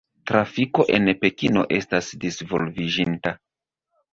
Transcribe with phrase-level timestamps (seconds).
[0.29, 3.37] Trafiko en Pekino estas disvolviĝinta.